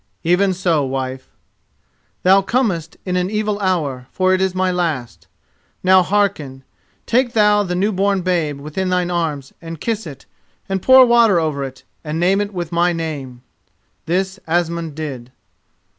"Even 0.23 0.51
so, 0.51 0.83
wife." 0.83 1.29
"Thou 2.23 2.41
comest 2.41 2.97
in 3.05 3.15
an 3.17 3.29
evil 3.29 3.59
hour, 3.59 4.07
for 4.11 4.33
it 4.33 4.41
is 4.41 4.55
my 4.55 4.71
last. 4.71 5.27
Now 5.83 6.01
hearken. 6.01 6.63
Take 7.05 7.33
thou 7.33 7.61
the 7.61 7.75
new 7.75 7.91
born 7.91 8.23
babe 8.23 8.59
within 8.59 8.89
thine 8.89 9.11
arms 9.11 9.53
and 9.61 9.79
kiss 9.79 10.07
it, 10.07 10.25
and 10.67 10.81
pour 10.81 11.05
water 11.05 11.39
over 11.39 11.63
it, 11.63 11.83
and 12.03 12.19
name 12.19 12.41
it 12.41 12.51
with 12.51 12.71
my 12.71 12.91
name." 12.93 13.43
This 14.07 14.39
Asmund 14.47 14.95
did. 14.95 15.31